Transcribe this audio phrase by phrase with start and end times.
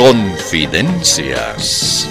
[0.00, 2.09] Confidencias.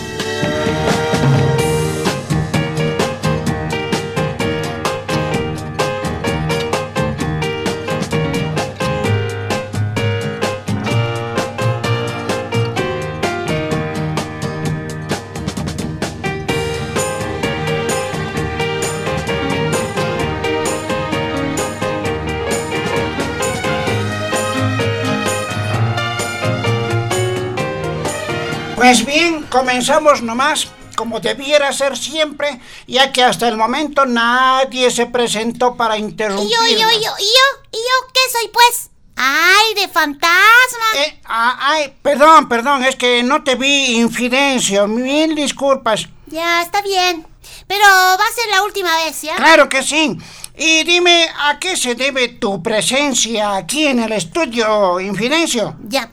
[29.50, 35.98] Comenzamos nomás, como debiera ser siempre, ya que hasta el momento nadie se presentó para
[35.98, 36.48] interrumpir.
[36.48, 38.90] ¿Y yo, yo, yo, yo, yo qué soy pues?
[39.16, 40.86] ¡Ay, de fantasma!
[40.96, 46.08] Eh, ay, perdón, perdón, es que no te vi, Infidencio, mil disculpas.
[46.28, 47.28] Ya, está bien.
[47.68, 49.36] Pero va a ser la última vez, ¿ya?
[49.36, 50.18] Claro que sí.
[50.58, 55.76] Y dime, ¿a qué se debe tu presencia aquí en el estudio, Infidencio?
[55.88, 56.10] Ya.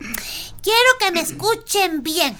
[0.62, 2.36] Quiero que me escuchen bien.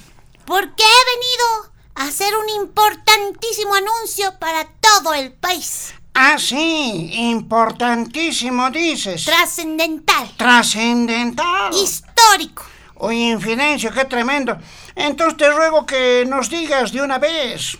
[0.47, 5.93] Porque he venido a hacer un importantísimo anuncio para todo el país.
[6.13, 9.25] Ah, sí, importantísimo dices.
[9.25, 10.37] Trascendental.
[10.37, 11.75] Trascendental.
[11.75, 12.63] Histórico.
[12.95, 14.57] Oye, Infidencio, qué tremendo.
[14.95, 17.77] Entonces te ruego que nos digas de una vez.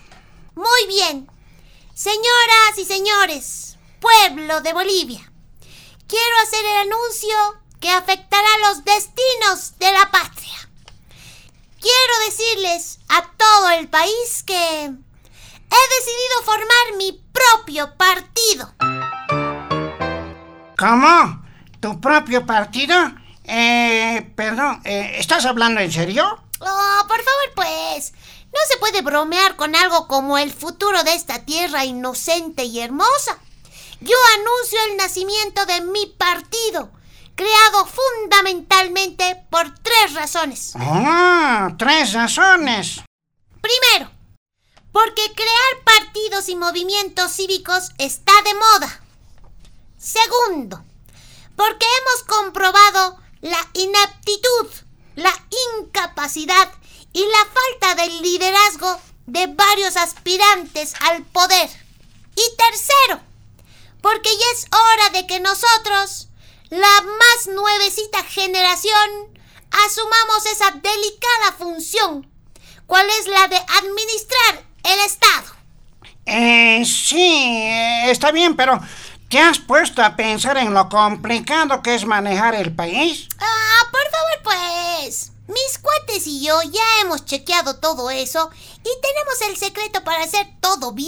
[0.54, 1.26] Muy bien.
[1.94, 5.32] Señoras y señores, pueblo de Bolivia,
[6.06, 7.36] quiero hacer el anuncio
[7.80, 10.67] que afectará los destinos de la patria.
[12.48, 18.74] Decirles a todo el país que he decidido formar mi propio partido.
[20.78, 21.44] ¿Cómo?
[21.82, 22.96] ¿Tu propio partido?
[23.44, 26.24] Eh, perdón, eh, ¿estás hablando en serio?
[26.60, 28.14] Oh, por favor, pues.
[28.46, 33.40] No se puede bromear con algo como el futuro de esta tierra inocente y hermosa.
[34.00, 36.92] Yo anuncio el nacimiento de mi partido,
[37.38, 40.74] creado fundamentalmente por tres razones.
[40.76, 43.02] Ah, tres razones.
[43.62, 44.12] Primero,
[44.92, 49.02] porque crear partidos y movimientos cívicos está de moda.
[49.98, 50.84] Segundo,
[51.56, 54.68] porque hemos comprobado la inaptitud,
[55.16, 55.34] la
[55.80, 56.72] incapacidad
[57.14, 61.70] y la falta de liderazgo de varios aspirantes al poder.
[62.36, 63.22] Y tercero,
[64.02, 66.27] porque ya es hora de que nosotros,
[66.70, 69.10] la más nuevecita generación,
[69.86, 72.30] asumamos esa delicada función,
[72.86, 75.56] cuál es la de administrar el Estado.
[76.26, 78.80] Eh, sí, eh, está bien, pero
[79.30, 83.28] ¿te has puesto a pensar en lo complicado que es manejar el país?
[83.40, 85.32] Ah, por favor, pues.
[85.48, 88.50] Mis cuates y yo ya hemos chequeado todo eso
[88.80, 91.08] y tenemos el secreto para hacer todo bien.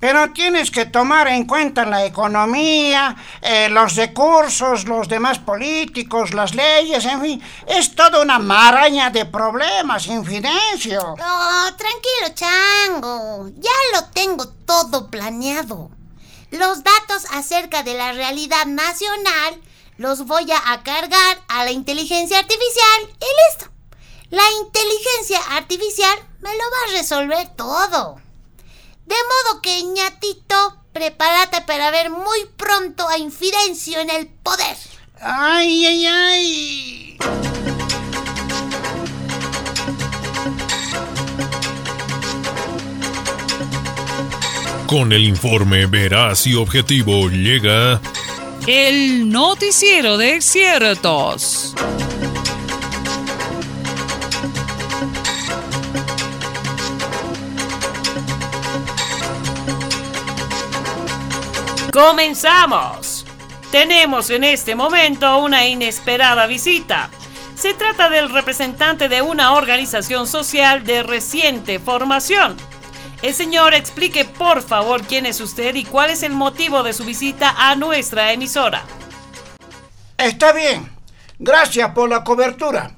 [0.00, 6.54] Pero tienes que tomar en cuenta la economía, eh, los recursos, los demás políticos, las
[6.54, 7.42] leyes, en fin.
[7.66, 11.14] Es toda una maraña de problemas, Infidencio.
[11.22, 13.50] Oh, tranquilo, chango.
[13.58, 15.90] Ya lo tengo todo planeado.
[16.50, 19.60] Los datos acerca de la realidad nacional
[19.98, 23.73] los voy a cargar a la inteligencia artificial y listo.
[24.34, 28.16] La inteligencia artificial me lo va a resolver todo.
[29.06, 34.76] De modo que, ñatito, prepárate para ver muy pronto a Infidencio en el poder.
[35.20, 37.18] ¡Ay, ay, ay!
[44.88, 48.00] Con el informe veraz y objetivo llega
[48.66, 51.72] El noticiero de ciertos.
[61.94, 63.24] ¡Comenzamos!
[63.70, 67.08] Tenemos en este momento una inesperada visita.
[67.54, 72.56] Se trata del representante de una organización social de reciente formación.
[73.22, 77.04] El señor explique por favor quién es usted y cuál es el motivo de su
[77.04, 78.82] visita a nuestra emisora.
[80.18, 80.90] Está bien.
[81.38, 82.90] Gracias por la cobertura.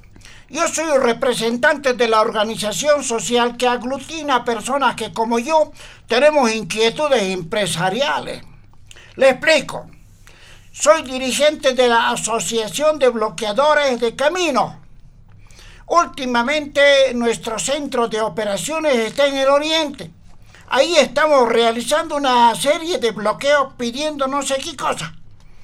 [0.49, 5.71] Yo soy el representante de la organización social que aglutina a personas que como yo
[6.07, 8.56] tenemos inquietudes empresariales.
[9.17, 9.89] Le explico.
[10.73, 14.79] Soy dirigente de la Asociación de Bloqueadores de Camino.
[15.87, 20.11] Últimamente nuestro centro de operaciones está en el oriente.
[20.69, 25.15] Ahí estamos realizando una serie de bloqueos pidiendo no sé qué cosa.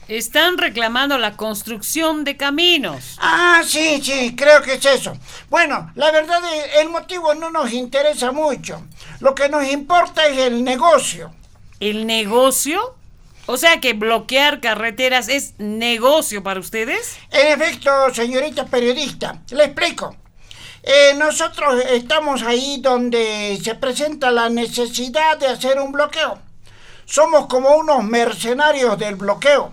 [0.09, 3.19] Están reclamando la construcción de caminos.
[3.21, 5.13] Ah, sí, sí, creo que es eso.
[5.51, 8.83] Bueno, la verdad es, el motivo no nos interesa mucho.
[9.21, 11.35] Lo que nos importa es el negocio.
[11.81, 12.97] ¿El negocio?
[13.47, 17.17] O sea que bloquear carreteras es negocio para ustedes.
[17.31, 20.17] En efecto, señorita periodista, le explico.
[20.85, 26.39] Eh, nosotros estamos ahí donde se presenta la necesidad de hacer un bloqueo.
[27.05, 29.73] Somos como unos mercenarios del bloqueo.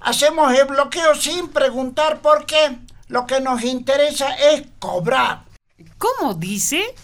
[0.00, 2.78] Hacemos el bloqueo sin preguntar por qué.
[3.08, 5.42] Lo que nos interesa es cobrar.
[5.98, 6.94] ¿Cómo dice?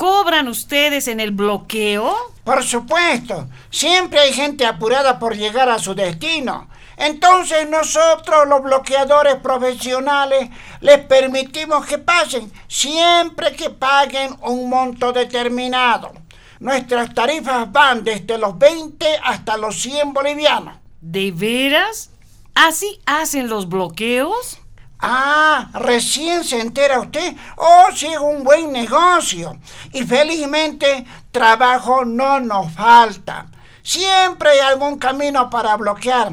[0.00, 2.16] ¿Cobran ustedes en el bloqueo?
[2.42, 6.70] Por supuesto, siempre hay gente apurada por llegar a su destino.
[6.96, 10.48] Entonces nosotros, los bloqueadores profesionales,
[10.80, 16.12] les permitimos que pasen, siempre que paguen un monto determinado.
[16.60, 20.78] Nuestras tarifas van desde los 20 hasta los 100 bolivianos.
[21.02, 22.08] ¿De veras?
[22.54, 24.60] ¿Así hacen los bloqueos?
[25.02, 27.34] Ah, recién se entera usted.
[27.56, 29.58] Oh, sí, un buen negocio.
[29.92, 33.46] Y felizmente trabajo no nos falta.
[33.82, 36.32] Siempre hay algún camino para bloquear.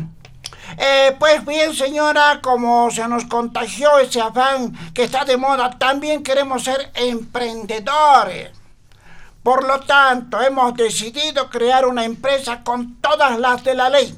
[0.77, 6.23] Eh, pues bien, señora, como se nos contagió ese afán que está de moda, también
[6.23, 8.51] queremos ser emprendedores.
[9.43, 14.13] Por lo tanto, hemos decidido crear una empresa con todas las de la ley.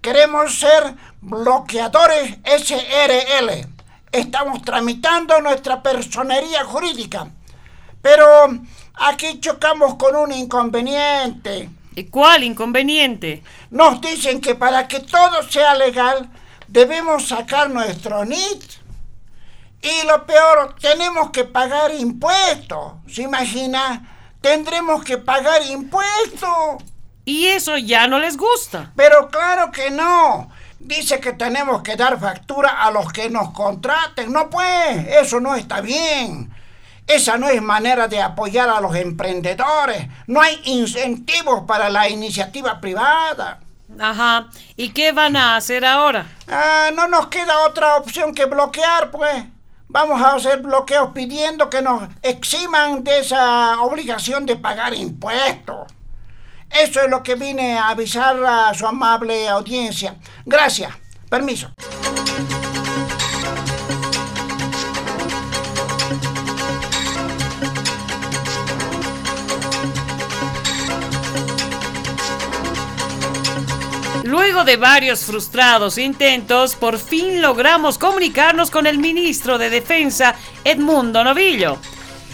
[0.00, 3.71] Queremos ser bloqueadores SRL.
[4.12, 7.28] Estamos tramitando nuestra personería jurídica.
[8.02, 8.26] Pero
[8.94, 11.70] aquí chocamos con un inconveniente.
[11.94, 13.42] ¿Y cuál inconveniente?
[13.70, 16.30] Nos dicen que para que todo sea legal
[16.68, 18.62] debemos sacar nuestro NIT.
[19.82, 22.92] Y lo peor, tenemos que pagar impuestos.
[23.08, 24.36] ¿Se imagina?
[24.40, 26.82] Tendremos que pagar impuestos.
[27.24, 28.92] ¿Y eso ya no les gusta?
[28.96, 30.50] Pero claro que no.
[30.84, 34.32] Dice que tenemos que dar factura a los que nos contraten.
[34.32, 36.52] No pues, eso no está bien.
[37.06, 40.08] Esa no es manera de apoyar a los emprendedores.
[40.26, 43.60] No hay incentivos para la iniciativa privada.
[43.98, 44.48] Ajá.
[44.76, 46.26] ¿Y qué van a hacer ahora?
[46.48, 49.44] Ah, no nos queda otra opción que bloquear, pues.
[49.86, 55.92] Vamos a hacer bloqueos pidiendo que nos eximan de esa obligación de pagar impuestos.
[56.80, 60.16] Eso es lo que vine a avisar a su amable audiencia.
[60.44, 60.92] Gracias.
[61.28, 61.72] Permiso.
[74.24, 80.34] Luego de varios frustrados intentos, por fin logramos comunicarnos con el ministro de Defensa,
[80.64, 81.76] Edmundo Novillo.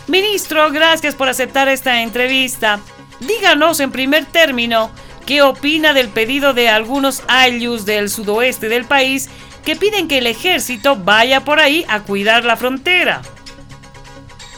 [0.06, 2.80] Ministro, gracias por aceptar esta entrevista.
[3.20, 4.90] Díganos en primer término
[5.26, 9.28] qué opina del pedido de algunos ayllus del sudoeste del país
[9.64, 13.22] que piden que el ejército vaya por ahí a cuidar la frontera.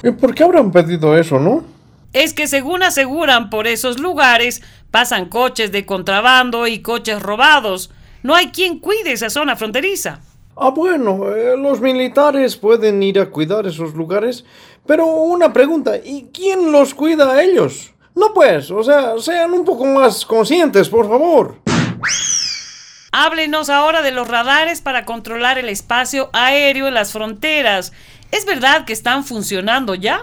[0.02, 1.64] ¿Y por qué habrán pedido eso, no?
[2.12, 7.90] Es que según aseguran por esos lugares pasan coches de contrabando y coches robados.
[8.22, 10.20] No hay quien cuide esa zona fronteriza.
[10.56, 14.44] Ah, bueno, eh, los militares pueden ir a cuidar esos lugares,
[14.86, 17.92] pero una pregunta, ¿y quién los cuida a ellos?
[18.14, 21.56] No pues, o sea, sean un poco más conscientes, por favor.
[23.12, 27.92] Háblenos ahora de los radares para controlar el espacio aéreo en las fronteras.
[28.30, 30.22] ¿Es verdad que están funcionando ya?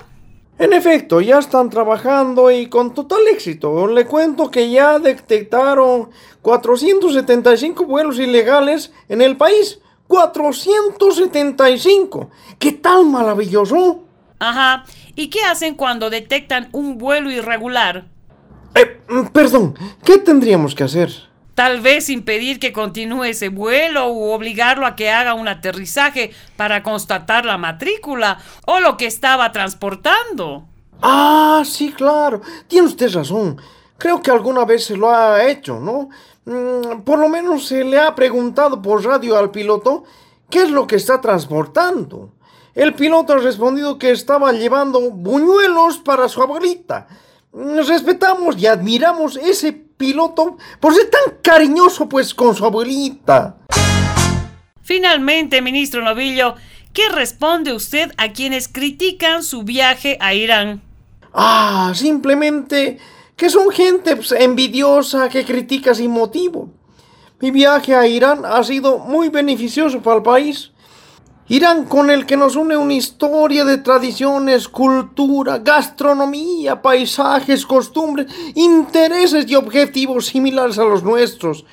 [0.60, 3.88] En efecto, ya están trabajando y con total éxito.
[3.88, 6.10] Le cuento que ya detectaron
[6.42, 9.80] 475 vuelos ilegales en el país.
[10.08, 12.32] 475.
[12.58, 14.06] ¿Qué tal maravilloso?
[14.40, 14.84] Ajá.
[15.18, 18.06] ¿Y qué hacen cuando detectan un vuelo irregular?
[18.76, 19.02] Eh,
[19.34, 19.74] perdón,
[20.06, 21.12] ¿qué tendríamos que hacer?
[21.56, 26.84] Tal vez impedir que continúe ese vuelo o obligarlo a que haga un aterrizaje para
[26.84, 30.68] constatar la matrícula o lo que estaba transportando.
[31.02, 32.42] Ah, sí, claro.
[32.68, 33.60] Tiene usted razón.
[33.98, 36.10] Creo que alguna vez se lo ha hecho, ¿no?
[36.46, 40.04] Mm, por lo menos se le ha preguntado por radio al piloto
[40.52, 42.37] qué es lo que está transportando.
[42.78, 47.08] El piloto ha respondido que estaba llevando buñuelos para su abuelita.
[47.52, 53.58] Respetamos y admiramos ese piloto por ser tan cariñoso pues con su abuelita.
[54.84, 56.54] Finalmente, ministro Novillo,
[56.94, 60.84] ¿qué responde usted a quienes critican su viaje a Irán?
[61.34, 63.00] Ah, simplemente
[63.36, 66.70] que son gente pues, envidiosa que critica sin motivo.
[67.40, 70.74] Mi viaje a Irán ha sido muy beneficioso para el país.
[71.50, 79.50] Irán con el que nos une una historia de tradiciones, cultura, gastronomía, paisajes, costumbres, intereses
[79.50, 81.64] y objetivos similares a los nuestros.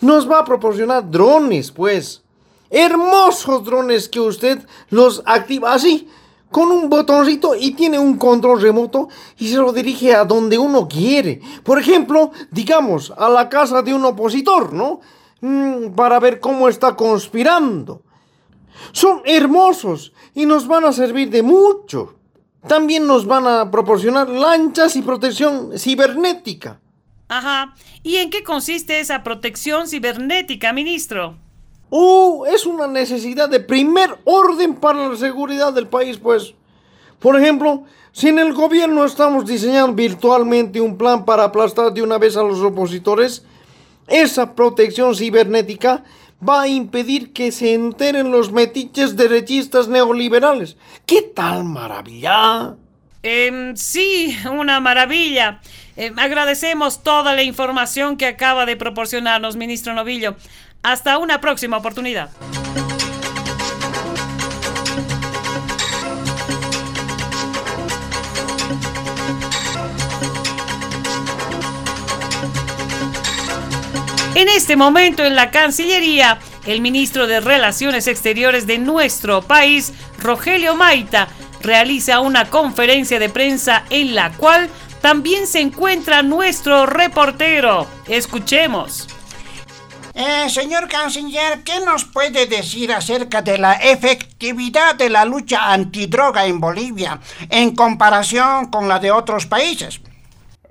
[0.00, 2.22] Nos va a proporcionar drones, pues.
[2.70, 6.08] Hermosos drones que usted los activa así,
[6.50, 10.88] con un botoncito y tiene un control remoto y se lo dirige a donde uno
[10.88, 11.40] quiere.
[11.62, 15.00] Por ejemplo, digamos, a la casa de un opositor, ¿no?
[15.40, 18.02] Mm, para ver cómo está conspirando.
[18.92, 22.14] Son hermosos y nos van a servir de mucho.
[22.66, 26.80] También nos van a proporcionar lanchas y protección cibernética.
[27.28, 27.74] Ajá.
[28.02, 31.36] ¿Y en qué consiste esa protección cibernética, ministro?
[31.90, 36.54] Oh, es una necesidad de primer orden para la seguridad del país, pues.
[37.18, 42.18] Por ejemplo, si en el gobierno estamos diseñando virtualmente un plan para aplastar de una
[42.18, 43.44] vez a los opositores,
[44.06, 46.04] esa protección cibernética
[46.46, 50.76] va a impedir que se enteren los metiches derechistas neoliberales.
[51.06, 52.74] ¿Qué tal maravilla?
[53.22, 55.60] Em, sí, una maravilla.
[55.96, 60.36] Em, agradecemos toda la información que acaba de proporcionarnos, ministro Novillo.
[60.82, 62.30] Hasta una próxima oportunidad.
[74.38, 80.76] En este momento en la Cancillería, el ministro de Relaciones Exteriores de nuestro país, Rogelio
[80.76, 81.26] Maita,
[81.60, 84.70] realiza una conferencia de prensa en la cual
[85.02, 87.88] también se encuentra nuestro reportero.
[88.06, 89.08] Escuchemos.
[90.14, 96.46] Eh, señor canciller, ¿qué nos puede decir acerca de la efectividad de la lucha antidroga
[96.46, 97.18] en Bolivia
[97.50, 100.00] en comparación con la de otros países?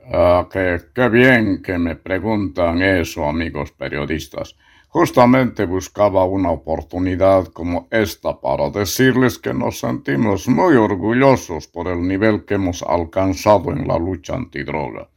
[0.10, 4.56] Ah, qué, qué bien que me preguntan eso, amigos periodistas.
[4.88, 12.08] Justamente buscaba una oportunidad como esta para decirles que nos sentimos muy orgullosos por el
[12.08, 15.10] nivel que hemos alcanzado en la lucha antidroga.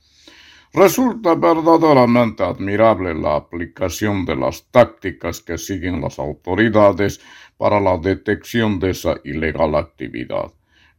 [0.72, 7.20] Resulta verdaderamente admirable la aplicación de las tácticas que siguen las autoridades
[7.56, 10.52] para la detección de esa ilegal actividad.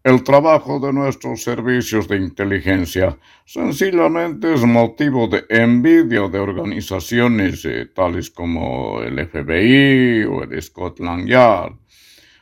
[0.03, 7.85] El trabajo de nuestros servicios de inteligencia sencillamente es motivo de envidia de organizaciones eh,
[7.85, 11.73] tales como el FBI o el Scotland Yard,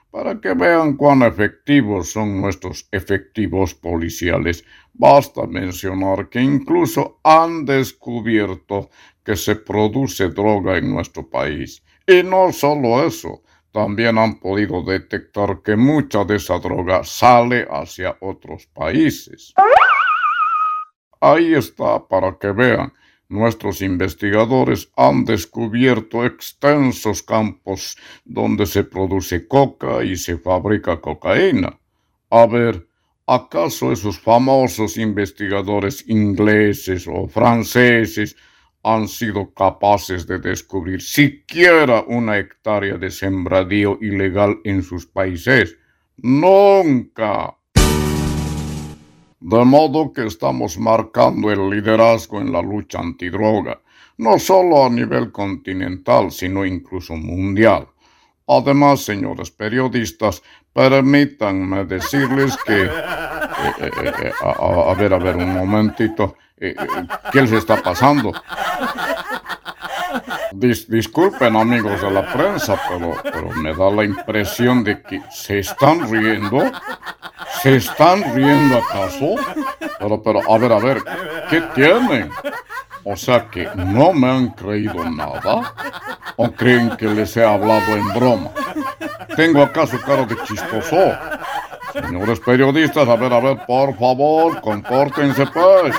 [0.09, 4.63] para que vean cuán efectivos son nuestros efectivos policiales.
[4.93, 8.89] Basta mencionar que incluso han descubierto
[9.21, 11.83] que se produce droga en nuestro país.
[12.07, 18.17] Y no solo eso, también han podido detectar que mucha de esa droga sale hacia
[18.21, 19.53] otros países.
[21.21, 22.93] Ahí está para que vean.
[23.27, 27.95] Nuestros investigadores han descubierto extensos campos
[28.25, 31.79] donde se produce coca y se fabrica cocaína.
[32.31, 32.87] A ver,
[33.27, 38.35] ¿acaso esos famosos investigadores ingleses o franceses
[38.83, 45.77] han sido capaces de descubrir siquiera una hectárea de sembradío ilegal en sus países.
[46.17, 47.55] Nunca.
[49.41, 53.81] De modo que estamos marcando el liderazgo en la lucha antidroga,
[54.17, 57.87] no solo a nivel continental, sino incluso mundial.
[58.47, 60.41] Además, señores periodistas,
[60.73, 62.83] permítanme decirles que...
[62.83, 62.89] Eh,
[63.81, 66.35] eh, eh, a, a, ver, a ver, un momentito.
[66.59, 68.33] ¿Qué les está pasando?
[70.51, 76.09] disculpen amigos de la prensa, pero, pero me da la impresión de que se están
[76.11, 76.71] riendo.
[77.61, 79.35] ¿Se están riendo acaso?
[79.99, 80.97] Pero, pero, a ver, a ver,
[81.49, 82.29] ¿qué tienen?
[83.03, 85.73] O sea que no me han creído nada.
[86.35, 88.51] ¿O creen que les he hablado en broma?
[89.35, 90.97] ¿Tengo acaso cara de chistoso?
[91.93, 95.95] Señores periodistas, a ver, a ver, por favor, compórtense pues.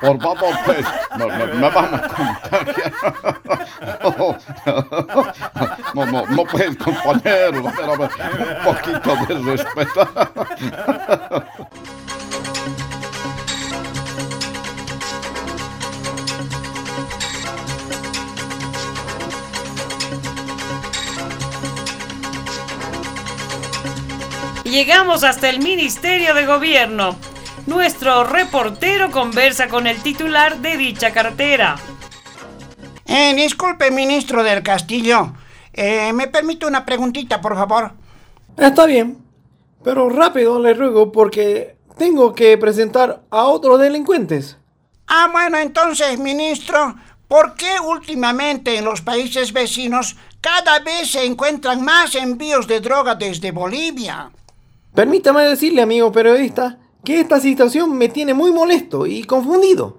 [0.00, 0.86] por favor, pues,
[1.18, 2.92] me, van a contagiar.
[5.94, 8.08] No, no, no, pues, compañero, a un
[8.64, 10.08] poquito de respeto.
[24.76, 27.16] Llegamos hasta el Ministerio de Gobierno.
[27.66, 31.76] Nuestro reportero conversa con el titular de dicha cartera.
[33.06, 35.32] Eh, disculpe, ministro del Castillo.
[35.72, 37.92] Eh, ¿Me permite una preguntita, por favor?
[38.58, 39.16] Está bien,
[39.82, 44.58] pero rápido le ruego porque tengo que presentar a otros delincuentes.
[45.06, 46.96] Ah, bueno, entonces, ministro,
[47.28, 53.14] ¿por qué últimamente en los países vecinos cada vez se encuentran más envíos de droga
[53.14, 54.30] desde Bolivia?
[54.96, 59.98] Permítame decirle, amigo periodista, que esta situación me tiene muy molesto y confundido.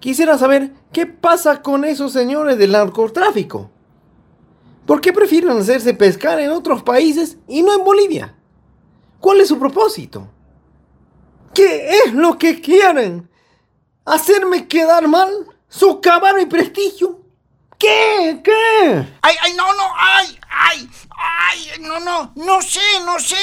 [0.00, 3.70] Quisiera saber qué pasa con esos señores del narcotráfico.
[4.84, 8.34] ¿Por qué prefieren hacerse pescar en otros países y no en Bolivia?
[9.20, 10.26] ¿Cuál es su propósito?
[11.54, 13.30] ¿Qué es lo que quieren?
[14.04, 15.30] ¿Hacerme quedar mal?
[15.68, 17.21] socava mi prestigio.
[17.82, 18.40] ¿Qué?
[18.44, 19.08] ¿Qué?
[19.22, 23.34] Ay, ay, no, no, ay, ay, ay, no, no, no sé, no sé.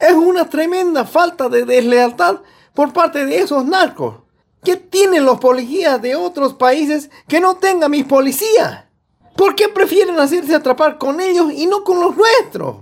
[0.00, 2.40] Es una tremenda falta de deslealtad
[2.74, 4.16] por parte de esos narcos.
[4.64, 8.86] ¿Qué tienen los policías de otros países que no tengan mis policías?
[9.36, 12.78] ¿Por qué prefieren hacerse atrapar con ellos y no con los nuestros?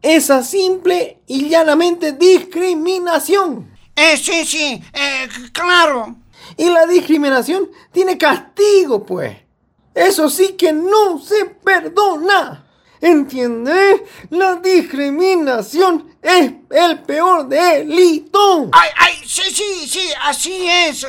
[0.00, 3.76] Esa simple y llanamente discriminación.
[3.94, 6.16] Eh, sí, sí, eh, claro.
[6.56, 9.45] Y la discriminación tiene castigo, pues.
[9.96, 12.62] Eso sí que no se perdona.
[13.00, 14.02] ¿Entiendes?
[14.28, 18.68] La discriminación es el peor delito.
[18.72, 21.06] Ay, ay, sí, sí, sí, así es.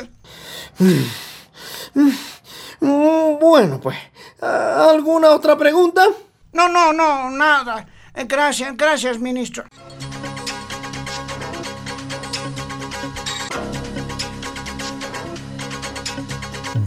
[2.80, 3.98] Bueno, pues,
[4.40, 6.06] ¿alguna otra pregunta?
[6.52, 7.86] No, no, no, nada.
[8.14, 9.64] Gracias, gracias, ministro.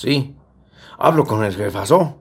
[0.00, 0.34] Sí.
[0.98, 2.16] Hablo con el jefazo.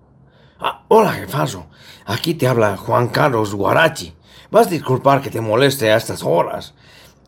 [0.59, 1.67] Ah, hola, jefazo.
[2.05, 4.13] Aquí te habla Juan Carlos Guarachi.
[4.51, 6.73] Vas a disculpar que te moleste a estas horas.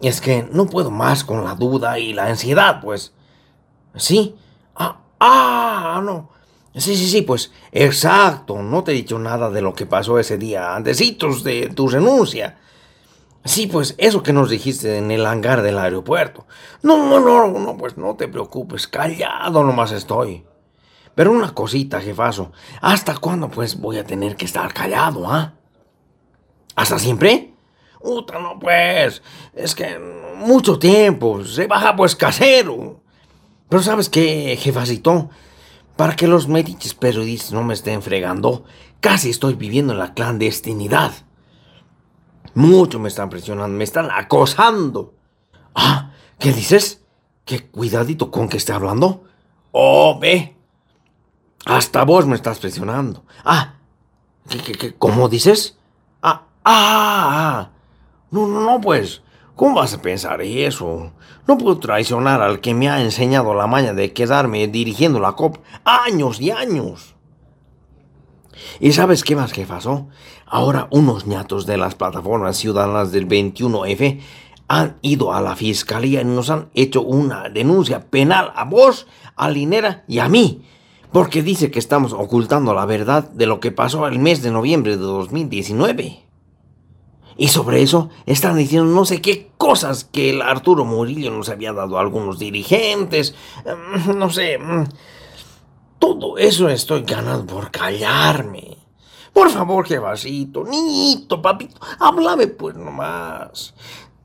[0.01, 3.13] Es que no puedo más con la duda y la ansiedad, pues.
[3.95, 4.35] ¿Sí?
[4.75, 6.29] Ah, ah, no.
[6.75, 7.51] Sí, sí, sí, pues.
[7.71, 8.61] Exacto.
[8.61, 12.57] No te he dicho nada de lo que pasó ese día, antecitos de tu renuncia.
[13.43, 16.45] Sí, pues eso que nos dijiste en el hangar del aeropuerto.
[16.83, 20.45] No, no, no, pues no te preocupes, callado nomás estoy.
[21.15, 22.51] Pero una cosita, jefazo,
[22.81, 25.53] ¿hasta cuándo pues voy a tener que estar callado, ah?
[26.75, 27.53] ¿Hasta siempre?
[27.99, 29.21] Uta, no pues,
[29.53, 33.01] es que mucho tiempo, se baja pues casero.
[33.69, 35.29] Pero ¿sabes qué, jefacito?
[35.95, 38.65] Para que los mediches periodistas no me estén fregando,
[38.99, 41.11] casi estoy viviendo en la clandestinidad.
[42.53, 45.13] Mucho me están presionando, me están acosando.
[45.73, 47.01] Ah, ¿qué dices?
[47.45, 49.23] ¿Qué cuidadito con que esté hablando?
[49.71, 50.55] Oh, ve.
[51.65, 53.23] Hasta vos me estás presionando.
[53.45, 53.75] Ah,
[54.49, 55.77] ¿qué, qué, qué, cómo dices?
[56.21, 57.29] Ah, ah,
[57.63, 57.69] ah.
[58.31, 59.21] No, no, no, pues.
[59.55, 61.11] ¿Cómo vas a pensar eso?
[61.47, 65.57] No puedo traicionar al que me ha enseñado la maña de quedarme dirigiendo la COP
[65.83, 67.15] años y años.
[68.79, 70.07] ¿Y sabes qué más que pasó?
[70.53, 74.19] Ahora unos ñatos de las plataformas ciudadanas del 21F
[74.67, 79.49] han ido a la fiscalía y nos han hecho una denuncia penal a vos, a
[79.49, 80.61] Linera y a mí,
[81.13, 84.97] porque dice que estamos ocultando la verdad de lo que pasó el mes de noviembre
[84.97, 86.25] de 2019.
[87.37, 91.71] Y sobre eso están diciendo no sé qué cosas que el Arturo Murillo nos había
[91.71, 93.35] dado a algunos dirigentes,
[93.65, 94.57] mm, no sé.
[94.57, 94.83] mm.
[95.97, 98.80] Todo eso estoy ganando por callarme.
[99.33, 103.73] Por favor, jefacito, niñito, papito, háblame pues nomás.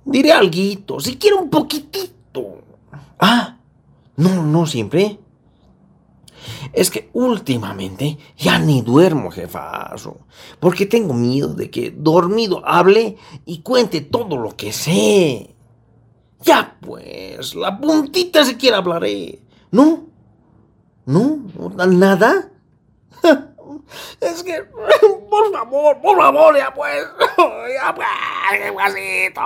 [0.05, 2.59] Diré alguito, si quiero un poquitito.
[3.19, 3.59] Ah,
[4.17, 5.19] no, no siempre.
[6.73, 10.19] Es que últimamente ya ni duermo, jefazo,
[10.61, 15.55] porque tengo miedo de que dormido hable y cuente todo lo que sé.
[16.43, 19.43] Ya pues, la puntita siquiera hablaré.
[19.71, 20.07] ¿No?
[21.05, 21.41] ¿No?
[21.87, 22.51] ¿Nada?
[24.21, 24.65] Es que,
[25.31, 28.09] por favor, por favor, ya pues, ya pues,
[28.51, 29.43] jefacito.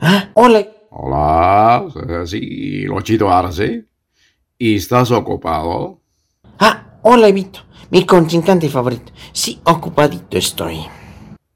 [0.00, 0.66] Ah, hola.
[0.90, 1.86] Hola,
[2.26, 3.84] sí, Lochito Arce.
[4.58, 6.00] ¿Y estás ocupado?
[6.58, 7.60] Ah, hola, Evito.
[7.92, 9.12] Mi contrincante favorito.
[9.32, 10.80] Sí, ocupadito estoy.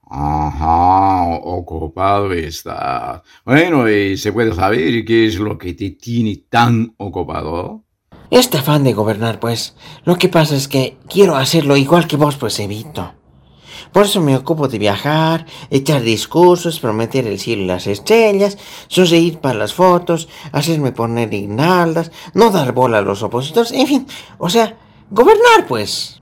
[0.08, 3.22] Ajá, ocupado está.
[3.44, 7.84] Bueno, ¿y se puede saber qué es lo que te tiene tan ocupado?
[8.30, 9.76] Este afán de gobernar, pues.
[10.04, 13.14] Lo que pasa es que quiero hacerlo igual que vos, pues, Evito.
[13.92, 19.38] Por eso me ocupo de viajar, echar discursos, prometer el cielo y las estrellas, sonreír
[19.38, 24.50] para las fotos, hacerme poner guirnaldas, no dar bola a los opositores, en fin, o
[24.50, 24.76] sea,
[25.10, 26.20] gobernar, pues.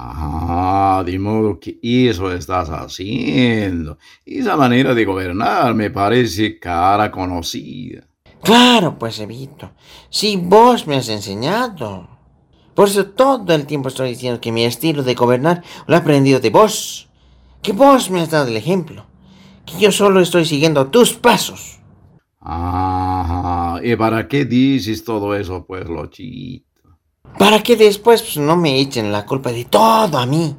[0.00, 3.98] Ajá, de modo que eso estás haciendo.
[4.24, 8.06] Esa manera de gobernar me parece cara conocida.
[8.40, 9.72] Claro, pues, Evito.
[10.08, 12.06] Si vos me has enseñado.
[12.74, 16.38] Por eso todo el tiempo estoy diciendo que mi estilo de gobernar lo he aprendido
[16.38, 17.08] de vos.
[17.60, 19.04] Que vos me has dado el ejemplo.
[19.66, 21.80] Que yo solo estoy siguiendo tus pasos.
[22.38, 26.67] Ajá, ¿y para qué dices todo eso, pues, Lochito?
[27.36, 30.54] Para que después pues, no me echen la culpa de todo a mí.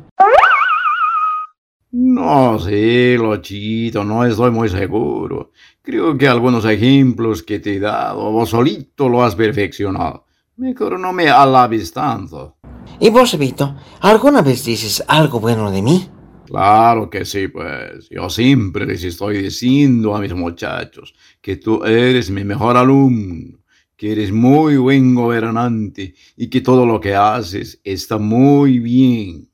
[1.92, 5.52] No sé, Lochito, no estoy muy seguro.
[5.82, 10.26] Creo que algunos ejemplos que te he dado, vos solito lo has perfeccionado.
[10.58, 12.58] Mejor no me alabes tanto.
[13.00, 16.10] ¿Y vos, Vito, alguna vez dices algo bueno de mí?
[16.46, 18.10] Claro que sí, pues.
[18.10, 23.59] Yo siempre les estoy diciendo a mis muchachos que tú eres mi mejor alumno,
[24.00, 29.50] que eres muy buen gobernante y que todo lo que haces está muy bien.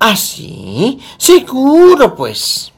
[0.00, 0.98] ¿Ah, sí?
[1.18, 2.72] Seguro, pues.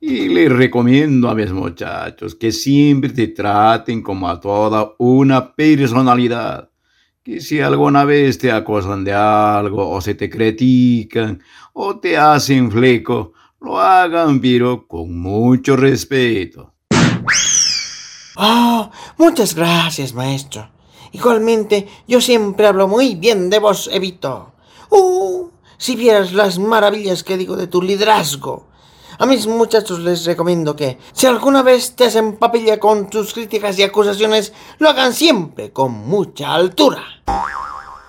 [0.00, 6.68] Y les recomiendo a mis muchachos que siempre te traten como a toda una personalidad
[7.22, 11.40] que si alguna vez te acusan de algo o se te critican
[11.74, 16.74] o te hacen fleco, lo hagan pero con mucho respeto.
[18.40, 20.70] Oh, muchas gracias, maestro.
[21.10, 24.52] Igualmente, yo siempre hablo muy bien de vos, Evito.
[24.90, 28.66] Uh, si vieras las maravillas que digo de tu liderazgo.
[29.18, 33.76] A mis muchachos les recomiendo que, si alguna vez te hacen papilla con tus críticas
[33.76, 37.02] y acusaciones, lo hagan siempre con mucha altura.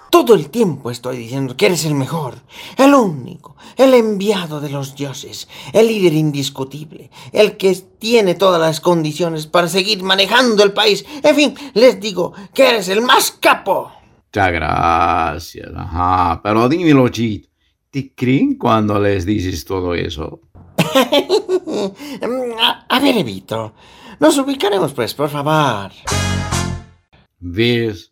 [0.09, 2.39] Todo el tiempo estoy diciendo que eres el mejor,
[2.77, 8.81] el único, el enviado de los dioses, el líder indiscutible, el que tiene todas las
[8.81, 11.05] condiciones para seguir manejando el país.
[11.21, 13.91] En fin, les digo que eres el más capo.
[14.25, 17.45] Muchas gracias, ajá, pero dímelo, Chit,
[17.91, 20.41] ¿te creen cuando les dices todo eso?
[22.89, 23.73] a, ver, Evito,
[24.19, 25.91] nos ubicaremos, pues, por favor.
[27.39, 28.08] ¿Ves?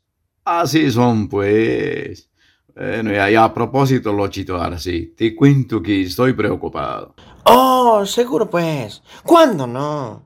[0.47, 2.29] Así son, pues.
[2.73, 7.15] Bueno, y a propósito, Lochito Arce, te cuento que estoy preocupado.
[7.43, 9.03] Oh, seguro, pues.
[9.25, 10.23] ¿Cuándo no?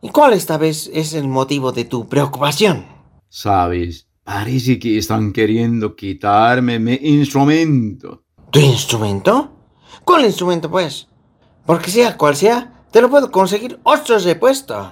[0.00, 2.86] ¿Y cuál esta vez es el motivo de tu preocupación?
[3.28, 8.22] Sabes, parece que están queriendo quitarme mi instrumento.
[8.50, 9.52] ¿Tu instrumento?
[10.06, 11.06] ¿Cuál instrumento, pues?
[11.66, 14.90] Porque sea cual sea, te lo puedo conseguir otro repuesto.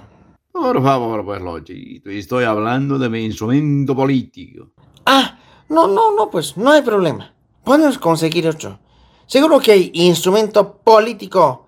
[0.51, 4.71] Por favor, pues, Lochito, estoy hablando de mi instrumento político.
[5.05, 5.37] Ah,
[5.69, 7.33] no, no, no, pues, no hay problema.
[7.63, 8.79] Podemos conseguir otro.
[9.25, 11.67] Seguro que hay instrumento político.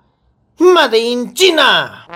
[0.60, 2.08] Made in China.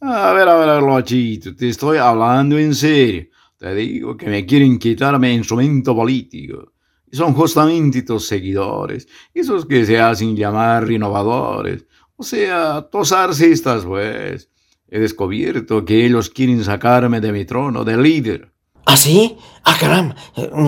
[0.00, 3.28] A ver, a ver, Lochito, te estoy hablando en serio.
[3.56, 6.72] Te digo que me quieren quitar mi instrumento político
[7.12, 11.86] son justamente tus seguidores, esos que se hacen llamar renovadores,
[12.16, 14.50] o sea, tus arcistas, pues.
[14.90, 18.50] He descubierto que ellos quieren sacarme de mi trono de líder.
[18.86, 19.36] ¿Ah, sí?
[19.64, 20.16] Ah, caramba,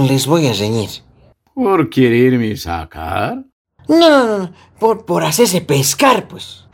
[0.09, 0.91] les voy a reñir.
[1.55, 3.45] ¿Por quererme sacar?
[3.89, 6.67] No, no, no, por, por hacerse pescar, pues.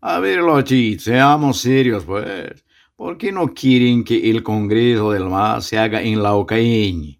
[0.00, 2.64] A ver, Lochit, seamos serios, pues.
[2.94, 7.18] ¿Por qué no quieren que el Congreso del MAS se haga en la Ocaña?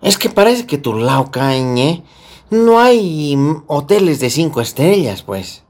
[0.00, 2.04] Es que parece que tu Laucañe
[2.50, 5.65] no hay hoteles de cinco estrellas, pues.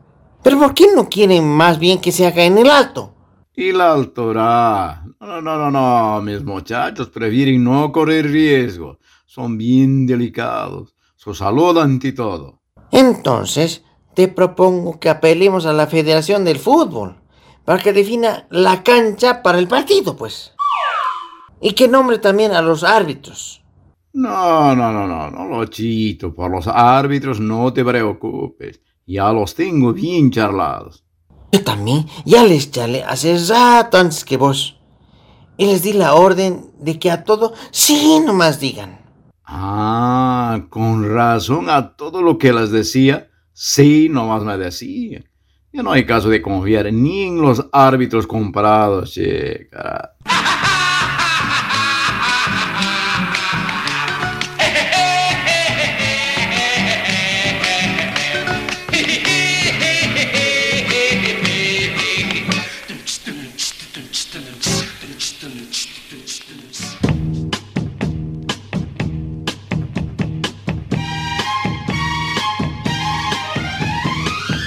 [0.46, 3.12] Pero ¿por qué no quieren más bien que se haga en el alto?
[3.56, 5.02] Y la altura.
[5.18, 9.00] No, no, no, no, mis muchachos prefieren no correr riesgo.
[9.26, 10.94] Son bien delicados.
[11.16, 12.60] Su salud ante todo.
[12.92, 13.82] Entonces,
[14.14, 17.16] te propongo que apelemos a la Federación del Fútbol
[17.64, 20.54] para que defina la cancha para el partido, pues.
[21.60, 23.64] Y que nombre también a los árbitros.
[24.12, 28.80] No, no, no, no, no, Lochito, por los árbitros no te preocupes.
[29.06, 31.04] Ya los tengo bien charlados.
[31.52, 34.80] Yo también, ya les charlé hace rato antes que vos.
[35.56, 39.00] Y les di la orden de que a todo sí nomás digan.
[39.44, 45.22] Ah, con razón a todo lo que les decía, sí nomás me decía.
[45.72, 49.68] Ya no hay caso de confiar ni en los árbitros comprados, che,